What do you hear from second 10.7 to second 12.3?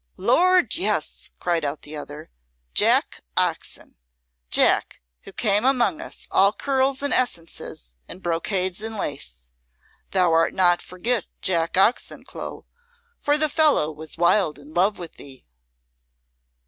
forgot Jack Oxon,